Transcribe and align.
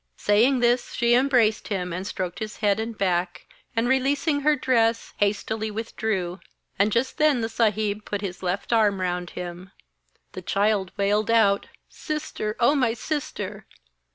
Saying 0.17 0.61
this 0.61 0.93
she 0.93 1.13
embraced 1.13 1.67
him 1.67 1.93
and 1.93 2.07
stroked 2.07 2.39
his 2.39 2.57
head 2.57 2.79
and 2.79 2.97
back, 2.97 3.45
and 3.75 3.87
releasing 3.87 4.41
her 4.41 4.55
dress, 4.55 5.13
hastily 5.17 5.69
withdrew; 5.69 6.39
and 6.79 6.91
just 6.91 7.19
then 7.19 7.41
the 7.41 7.47
Saheb 7.47 8.03
put 8.03 8.21
his 8.21 8.41
left 8.41 8.73
arm 8.73 8.99
round 8.99 9.29
him. 9.37 9.71
The 10.31 10.41
child 10.41 10.91
wailed 10.97 11.29
out: 11.29 11.67
'Sister, 11.87 12.55
oh, 12.59 12.73
my 12.73 12.93
sister!' 12.95 13.67